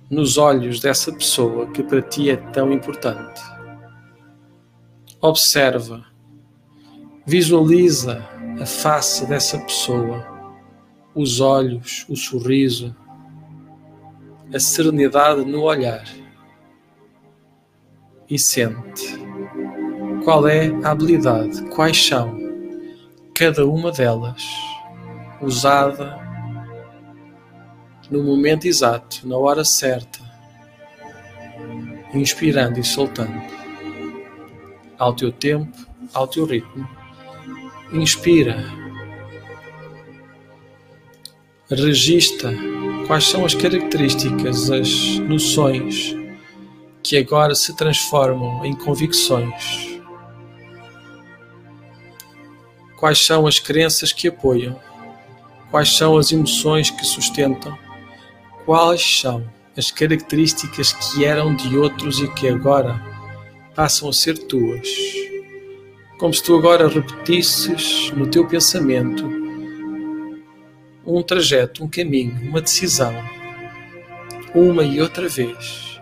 nos 0.09 0.37
olhos 0.37 0.81
dessa 0.81 1.13
pessoa 1.13 1.67
que 1.71 1.81
para 1.81 2.01
ti 2.01 2.29
é 2.29 2.35
tão 2.35 2.73
importante. 2.73 3.41
Observa, 5.21 6.05
visualiza 7.31 8.27
a 8.59 8.65
face 8.65 9.25
dessa 9.25 9.57
pessoa, 9.57 10.27
os 11.15 11.39
olhos, 11.39 12.05
o 12.09 12.15
sorriso, 12.17 12.93
a 14.53 14.59
serenidade 14.59 15.45
no 15.45 15.61
olhar 15.61 16.03
e 18.29 18.37
sente 18.37 19.17
qual 20.25 20.45
é 20.45 20.71
a 20.83 20.91
habilidade, 20.91 21.63
quais 21.69 22.05
são 22.05 22.37
cada 23.33 23.65
uma 23.65 23.93
delas 23.93 24.43
usada 25.41 26.19
no 28.09 28.25
momento 28.25 28.65
exato, 28.65 29.25
na 29.25 29.37
hora 29.37 29.63
certa, 29.63 30.19
inspirando 32.13 32.77
e 32.77 32.83
soltando. 32.83 33.41
Ao 34.99 35.15
teu 35.15 35.31
tempo, 35.31 35.77
ao 36.13 36.27
teu 36.27 36.43
ritmo. 36.43 37.00
Inspira. 37.93 38.63
Regista 41.69 42.53
quais 43.05 43.25
são 43.25 43.43
as 43.43 43.53
características, 43.53 44.71
as 44.71 45.19
noções 45.19 46.15
que 47.03 47.17
agora 47.17 47.53
se 47.53 47.75
transformam 47.75 48.65
em 48.65 48.73
convicções. 48.73 49.99
Quais 52.97 53.25
são 53.25 53.45
as 53.45 53.59
crenças 53.59 54.13
que 54.13 54.29
apoiam? 54.29 54.79
Quais 55.69 55.97
são 55.97 56.17
as 56.17 56.31
emoções 56.31 56.89
que 56.89 57.05
sustentam? 57.05 57.77
Quais 58.65 59.19
são 59.19 59.45
as 59.75 59.91
características 59.91 60.93
que 60.93 61.25
eram 61.25 61.53
de 61.53 61.77
outros 61.77 62.21
e 62.21 62.27
que 62.35 62.47
agora 62.47 63.01
passam 63.75 64.07
a 64.07 64.13
ser 64.13 64.37
tuas? 64.37 64.87
Como 66.21 66.31
se 66.31 66.43
tu 66.43 66.55
agora 66.55 66.87
repetisses 66.87 68.11
no 68.11 68.27
teu 68.27 68.47
pensamento 68.47 69.27
um 71.03 71.23
trajeto, 71.23 71.83
um 71.83 71.89
caminho, 71.89 72.39
uma 72.47 72.61
decisão, 72.61 73.11
uma 74.53 74.83
e 74.83 75.01
outra 75.01 75.27
vez, 75.27 75.99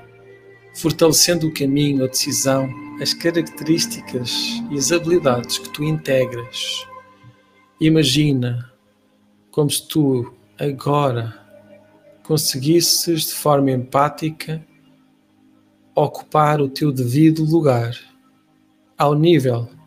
fortalecendo 0.76 1.48
o 1.48 1.54
caminho, 1.54 2.04
a 2.04 2.08
decisão, 2.08 2.70
as 3.02 3.14
características 3.14 4.62
e 4.70 4.78
as 4.78 4.92
habilidades 4.92 5.58
que 5.58 5.70
tu 5.70 5.86
integras. 5.86 6.86
Imagina 7.80 8.74
como 9.52 9.70
se 9.70 9.88
tu 9.88 10.34
agora 10.60 11.34
conseguisses 12.24 13.28
de 13.28 13.36
forma 13.36 13.72
empática 13.72 14.62
ocupar 15.96 16.60
o 16.60 16.68
teu 16.68 16.92
devido 16.92 17.46
lugar 17.46 17.98
ao 18.98 19.16
nível 19.16 19.79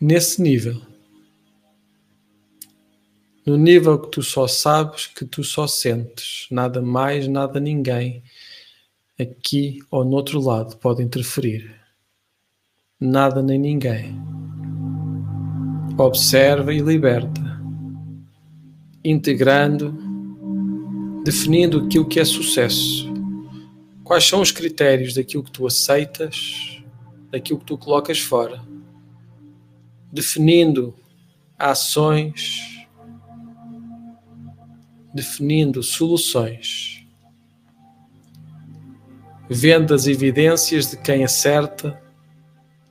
nesse 0.00 0.40
nível 0.40 0.80
no 3.48 3.56
nível 3.56 3.98
que 3.98 4.10
tu 4.10 4.22
só 4.22 4.46
sabes, 4.46 5.06
que 5.06 5.24
tu 5.24 5.42
só 5.42 5.66
sentes, 5.66 6.46
nada 6.50 6.82
mais, 6.82 7.26
nada 7.26 7.58
ninguém 7.58 8.22
aqui 9.18 9.80
ou 9.90 10.04
no 10.04 10.12
outro 10.12 10.38
lado 10.38 10.76
pode 10.76 11.02
interferir. 11.02 11.74
Nada 13.00 13.42
nem 13.42 13.58
ninguém. 13.58 14.14
Observa 15.96 16.74
e 16.74 16.80
liberta, 16.80 17.40
integrando, 19.02 19.96
definindo 21.24 21.86
aquilo 21.86 22.06
que 22.06 22.20
é 22.20 22.24
sucesso. 22.26 23.10
Quais 24.04 24.24
são 24.24 24.42
os 24.42 24.52
critérios 24.52 25.14
daquilo 25.14 25.42
que 25.42 25.50
tu 25.50 25.66
aceitas, 25.66 26.82
daquilo 27.30 27.58
que 27.58 27.64
tu 27.64 27.78
colocas 27.78 28.18
fora, 28.18 28.60
definindo 30.12 30.94
ações 31.58 32.78
definindo 35.18 35.82
soluções, 35.82 37.04
vendo 39.48 39.92
as 39.92 40.06
evidências 40.06 40.90
de 40.90 40.96
quem 40.96 41.24
acerta, 41.24 42.00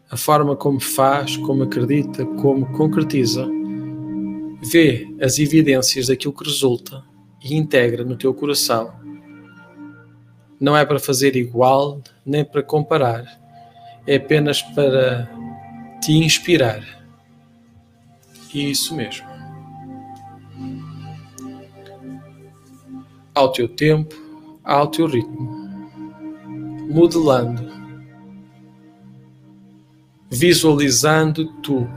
a 0.09 0.17
forma 0.17 0.55
como 0.55 0.79
faz, 0.79 1.37
como 1.37 1.63
acredita, 1.63 2.25
como 2.25 2.65
concretiza, 2.73 3.47
vê 4.61 5.07
as 5.21 5.37
evidências 5.37 6.07
daquilo 6.07 6.33
que 6.33 6.43
resulta 6.43 7.03
e 7.43 7.55
integra 7.55 8.03
no 8.03 8.17
teu 8.17 8.33
coração. 8.33 8.93
Não 10.59 10.75
é 10.75 10.85
para 10.85 10.99
fazer 10.99 11.35
igual, 11.35 12.01
nem 12.25 12.43
para 12.43 12.63
comparar, 12.63 13.39
é 14.07 14.15
apenas 14.15 14.61
para 14.61 15.29
te 16.01 16.13
inspirar. 16.13 16.96
Isso 18.53 18.95
mesmo. 18.95 19.37
ao 23.37 23.51
teu 23.51 23.67
tempo, 23.67 24.15
ao 24.63 24.87
teu 24.87 25.05
ritmo, 25.05 25.91
modelando, 26.89 27.71
visualizando 30.29 31.45
tu 31.61 31.87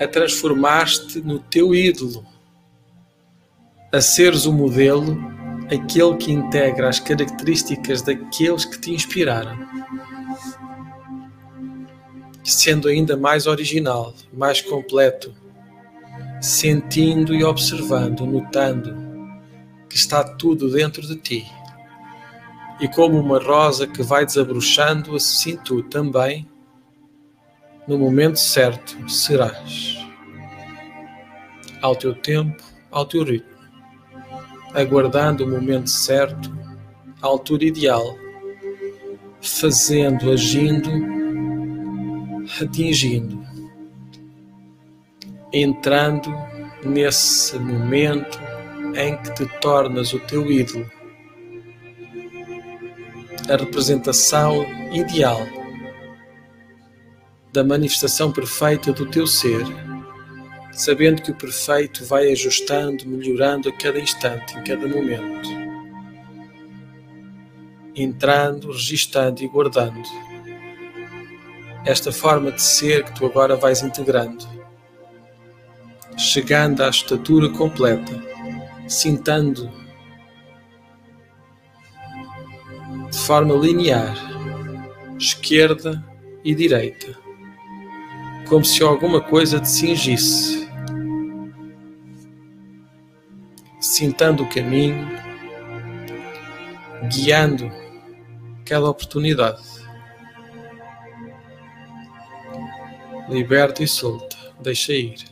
a 0.00 0.08
transformar-te 0.08 1.20
no 1.20 1.38
teu 1.38 1.72
ídolo, 1.72 2.26
a 3.92 4.00
seres 4.00 4.44
o 4.44 4.52
modelo, 4.52 5.16
aquele 5.72 6.16
que 6.16 6.32
integra 6.32 6.88
as 6.88 6.98
características 6.98 8.02
daqueles 8.02 8.64
que 8.64 8.80
te 8.80 8.92
inspiraram, 8.92 9.56
sendo 12.52 12.88
ainda 12.88 13.16
mais 13.16 13.46
original, 13.46 14.14
mais 14.32 14.60
completo, 14.60 15.34
sentindo 16.40 17.34
e 17.34 17.42
observando, 17.42 18.26
notando 18.26 19.04
que 19.88 19.96
está 19.96 20.22
tudo 20.22 20.70
dentro 20.70 21.02
de 21.02 21.16
ti. 21.16 21.46
E 22.80 22.88
como 22.88 23.18
uma 23.18 23.38
rosa 23.38 23.86
que 23.86 24.02
vai 24.02 24.26
desabrochando, 24.26 25.14
assim 25.14 25.56
tu 25.56 25.82
também, 25.84 26.46
no 27.86 27.96
momento 27.96 28.38
certo, 28.38 29.08
serás. 29.08 29.96
Ao 31.80 31.94
teu 31.94 32.14
tempo, 32.14 32.62
ao 32.90 33.06
teu 33.06 33.22
ritmo, 33.22 33.54
aguardando 34.74 35.44
o 35.44 35.48
momento 35.48 35.88
certo, 35.88 36.52
a 37.22 37.26
altura 37.26 37.64
ideal, 37.64 38.16
fazendo, 39.40 40.32
agindo, 40.32 40.90
atingindo, 42.60 43.44
entrando 45.52 46.32
nesse 46.84 47.58
momento 47.58 48.38
em 48.96 49.16
que 49.16 49.34
te 49.34 49.60
tornas 49.60 50.12
o 50.12 50.20
teu 50.20 50.50
ídolo, 50.50 50.88
a 53.48 53.56
representação 53.56 54.64
ideal 54.92 55.46
da 57.52 57.62
manifestação 57.64 58.32
perfeita 58.32 58.92
do 58.92 59.06
teu 59.06 59.26
ser, 59.26 59.64
sabendo 60.72 61.22
que 61.22 61.30
o 61.30 61.34
perfeito 61.34 62.04
vai 62.04 62.30
ajustando, 62.32 63.06
melhorando 63.06 63.68
a 63.68 63.72
cada 63.72 63.98
instante, 63.98 64.56
em 64.56 64.64
cada 64.64 64.88
momento, 64.88 65.48
entrando, 67.94 68.72
registando 68.72 69.42
e 69.42 69.48
guardando 69.48 70.02
esta 71.84 72.10
forma 72.10 72.50
de 72.50 72.62
ser 72.62 73.04
que 73.04 73.14
tu 73.14 73.26
agora 73.26 73.56
vais 73.56 73.82
integrando, 73.82 74.46
chegando 76.16 76.82
à 76.82 76.88
estatura 76.88 77.48
completa 77.50 78.34
sintando 78.88 79.70
de 83.10 83.18
forma 83.18 83.54
linear, 83.54 84.14
esquerda 85.18 86.04
e 86.44 86.54
direita, 86.54 87.16
como 88.48 88.64
se 88.64 88.82
alguma 88.82 89.20
coisa 89.20 89.60
te 89.60 89.68
cingisse, 89.68 90.68
sintando 93.80 94.42
o 94.42 94.48
caminho, 94.48 95.08
guiando 97.08 97.70
aquela 98.60 98.90
oportunidade. 98.90 99.83
Liberta 103.28 103.82
e 103.82 103.88
solta, 103.88 104.36
deixa 104.60 104.92
ir. 104.92 105.24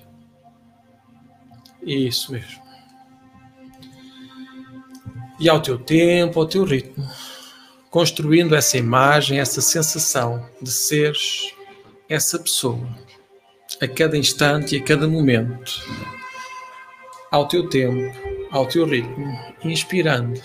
Isso 1.82 2.32
mesmo 2.32 2.62
e 5.42 5.48
ao 5.48 5.60
teu 5.60 5.76
tempo, 5.76 6.38
ao 6.38 6.46
teu 6.46 6.62
ritmo, 6.62 7.04
construindo 7.90 8.54
essa 8.54 8.78
imagem, 8.78 9.40
essa 9.40 9.60
sensação 9.60 10.48
de 10.62 10.70
seres 10.70 11.52
essa 12.08 12.38
pessoa 12.38 12.86
a 13.80 13.88
cada 13.88 14.16
instante 14.16 14.76
e 14.76 14.78
a 14.78 14.84
cada 14.84 15.08
momento, 15.08 15.72
ao 17.30 17.48
teu 17.48 17.68
tempo, 17.68 18.16
ao 18.52 18.66
teu 18.66 18.84
ritmo, 18.84 19.26
inspirando, 19.64 20.40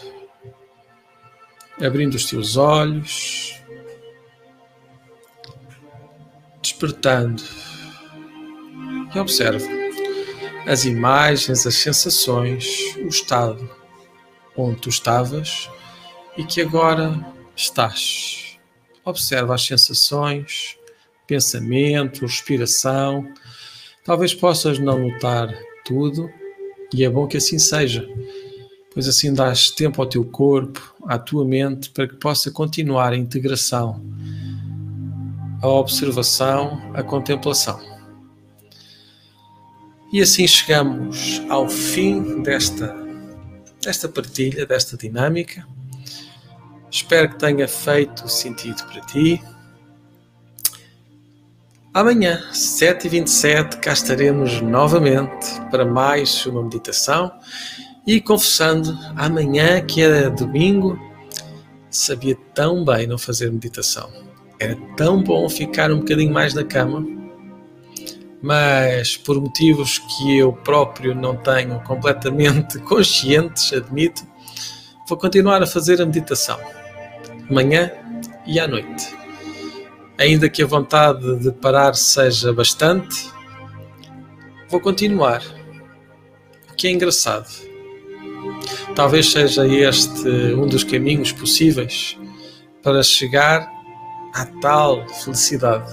abrindo 1.79 2.15
os 2.15 2.25
teus 2.25 2.57
olhos, 2.57 3.61
despertando 6.67 7.41
e 9.15 9.19
observa 9.19 9.65
as 10.65 10.83
imagens, 10.83 11.65
as 11.65 11.75
sensações, 11.75 12.67
o 12.97 13.07
estado 13.07 13.69
onde 14.55 14.81
tu 14.81 14.89
estavas 14.89 15.69
e 16.37 16.43
que 16.43 16.61
agora 16.61 17.25
estás. 17.55 18.59
Observa 19.05 19.55
as 19.55 19.65
sensações, 19.65 20.77
pensamento, 21.25 22.25
respiração. 22.25 23.25
Talvez 24.03 24.33
possas 24.33 24.77
não 24.77 24.99
notar 24.99 25.53
tudo, 25.85 26.29
e 26.93 27.05
é 27.05 27.09
bom 27.09 27.27
que 27.27 27.37
assim 27.37 27.57
seja, 27.57 28.05
pois 28.93 29.07
assim 29.07 29.33
dás 29.33 29.71
tempo 29.71 30.01
ao 30.01 30.07
teu 30.07 30.25
corpo, 30.25 30.95
à 31.05 31.17
tua 31.17 31.45
mente, 31.45 31.89
para 31.91 32.07
que 32.07 32.15
possa 32.15 32.51
continuar 32.51 33.13
a 33.13 33.17
integração, 33.17 34.01
a 35.61 35.67
observação, 35.67 36.91
a 36.93 37.01
contemplação. 37.03 37.79
E 40.11 40.21
assim 40.21 40.47
chegamos 40.47 41.41
ao 41.49 41.67
fim 41.67 42.41
desta, 42.41 42.95
desta 43.81 44.07
partilha, 44.07 44.65
desta 44.65 44.95
dinâmica. 44.95 45.67
Espero 46.89 47.29
que 47.29 47.39
tenha 47.39 47.67
feito 47.67 48.27
sentido 48.29 48.83
para 48.85 49.01
ti. 49.01 49.41
Amanhã, 51.93 52.41
7h27, 52.53 53.79
cá 53.79 53.91
estaremos 53.91 54.61
novamente 54.61 55.59
para 55.71 55.83
mais 55.83 56.45
uma 56.45 56.63
meditação 56.63 57.31
e 58.05 58.21
confessando, 58.21 58.97
amanhã, 59.15 59.81
que 59.85 60.01
era 60.01 60.29
domingo, 60.29 60.97
sabia 61.89 62.37
tão 62.53 62.85
bem 62.85 63.07
não 63.07 63.17
fazer 63.17 63.51
meditação. 63.51 64.26
Era 64.59 64.75
tão 64.95 65.21
bom 65.21 65.47
ficar 65.49 65.91
um 65.91 65.99
bocadinho 65.99 66.33
mais 66.33 66.53
na 66.53 66.63
cama, 66.63 67.05
mas 68.41 69.17
por 69.17 69.39
motivos 69.39 69.99
que 69.99 70.37
eu 70.37 70.53
próprio 70.53 71.13
não 71.13 71.35
tenho 71.35 71.79
completamente 71.81 72.79
conscientes, 72.85 73.71
admito, 73.73 74.23
vou 75.07 75.17
continuar 75.17 75.61
a 75.61 75.67
fazer 75.67 76.01
a 76.01 76.05
meditação, 76.05 76.59
amanhã 77.49 77.91
e 78.45 78.59
à 78.59 78.67
noite 78.67 79.17
ainda 80.17 80.49
que 80.49 80.63
a 80.63 80.65
vontade 80.65 81.37
de 81.37 81.51
parar 81.51 81.93
seja 81.93 82.51
bastante, 82.51 83.29
vou 84.69 84.79
continuar. 84.79 85.43
O 86.71 86.75
que 86.75 86.87
é 86.87 86.91
engraçado. 86.91 87.47
Talvez 88.95 89.31
seja 89.31 89.67
este 89.67 90.27
um 90.55 90.67
dos 90.67 90.83
caminhos 90.83 91.31
possíveis 91.31 92.17
para 92.81 93.03
chegar 93.03 93.69
à 94.33 94.45
tal 94.61 95.07
felicidade. 95.09 95.91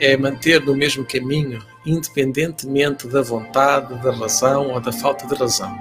É 0.00 0.16
manter 0.16 0.64
no 0.64 0.76
mesmo 0.76 1.04
caminho, 1.04 1.64
independentemente 1.84 3.06
da 3.08 3.22
vontade, 3.22 3.94
da 4.02 4.12
razão 4.12 4.70
ou 4.70 4.80
da 4.80 4.92
falta 4.92 5.26
de 5.26 5.34
razão. 5.34 5.76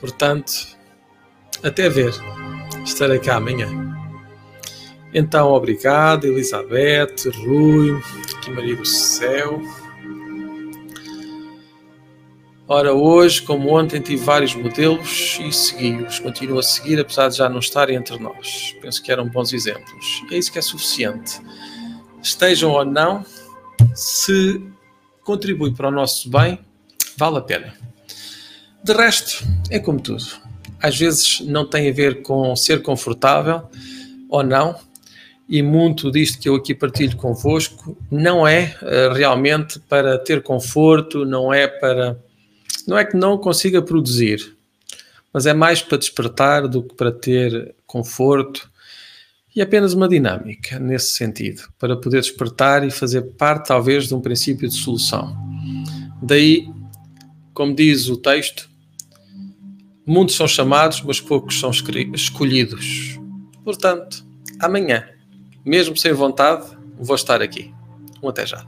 Portanto, 0.00 0.76
até 1.62 1.88
ver. 1.88 2.12
Estarei 2.84 3.20
cá 3.20 3.36
amanhã. 3.36 3.68
Então, 5.14 5.52
obrigado, 5.52 6.26
Elizabeth, 6.26 7.30
Rui, 7.44 8.00
que 8.42 8.50
Maria 8.50 8.74
do 8.74 8.84
Céu. 8.84 9.62
Ora, 12.74 12.94
hoje, 12.94 13.42
como 13.42 13.68
ontem, 13.78 14.00
tive 14.00 14.24
vários 14.24 14.54
modelos 14.54 15.38
e 15.42 15.52
segui-os. 15.52 16.18
Continuo 16.20 16.58
a 16.58 16.62
seguir, 16.62 16.98
apesar 16.98 17.28
de 17.28 17.36
já 17.36 17.46
não 17.46 17.58
estarem 17.58 17.96
entre 17.96 18.18
nós. 18.18 18.74
Penso 18.80 19.02
que 19.02 19.12
eram 19.12 19.28
bons 19.28 19.52
exemplos. 19.52 20.22
É 20.30 20.38
isso 20.38 20.50
que 20.50 20.58
é 20.58 20.62
suficiente. 20.62 21.38
Estejam 22.22 22.70
ou 22.70 22.82
não, 22.82 23.26
se 23.94 24.58
contribui 25.22 25.74
para 25.74 25.88
o 25.88 25.90
nosso 25.90 26.30
bem, 26.30 26.58
vale 27.14 27.36
a 27.36 27.40
pena. 27.42 27.74
De 28.82 28.94
resto, 28.94 29.44
é 29.68 29.78
como 29.78 30.00
tudo. 30.00 30.24
Às 30.82 30.98
vezes 30.98 31.40
não 31.40 31.68
tem 31.68 31.90
a 31.90 31.92
ver 31.92 32.22
com 32.22 32.56
ser 32.56 32.80
confortável 32.80 33.68
ou 34.30 34.42
não, 34.42 34.76
e 35.46 35.60
muito 35.60 36.10
disto 36.10 36.38
que 36.38 36.48
eu 36.48 36.54
aqui 36.54 36.74
partilho 36.74 37.18
convosco 37.18 37.98
não 38.10 38.48
é 38.48 38.74
uh, 38.80 39.12
realmente 39.12 39.78
para 39.78 40.16
ter 40.16 40.42
conforto, 40.42 41.26
não 41.26 41.52
é 41.52 41.68
para. 41.68 42.18
Não 42.86 42.98
é 42.98 43.04
que 43.04 43.16
não 43.16 43.38
consiga 43.38 43.80
produzir, 43.80 44.56
mas 45.32 45.46
é 45.46 45.54
mais 45.54 45.82
para 45.82 45.98
despertar 45.98 46.68
do 46.68 46.82
que 46.82 46.94
para 46.94 47.12
ter 47.12 47.74
conforto 47.86 48.70
e 49.54 49.60
apenas 49.60 49.92
uma 49.92 50.08
dinâmica 50.08 50.78
nesse 50.78 51.12
sentido, 51.12 51.62
para 51.78 51.96
poder 51.96 52.20
despertar 52.20 52.86
e 52.86 52.90
fazer 52.90 53.22
parte, 53.36 53.68
talvez, 53.68 54.08
de 54.08 54.14
um 54.14 54.20
princípio 54.20 54.68
de 54.68 54.74
solução. 54.74 55.36
Daí, 56.22 56.66
como 57.52 57.74
diz 57.74 58.08
o 58.08 58.16
texto, 58.16 58.68
muitos 60.06 60.34
são 60.34 60.48
chamados, 60.48 61.02
mas 61.02 61.20
poucos 61.20 61.60
são 61.60 61.70
escolhidos. 61.70 63.18
Portanto, 63.64 64.24
amanhã 64.58 65.04
mesmo 65.64 65.96
sem 65.96 66.12
vontade, 66.12 66.66
vou 66.98 67.14
estar 67.14 67.40
aqui. 67.40 67.72
Um 68.22 68.28
até 68.28 68.44
já. 68.46 68.66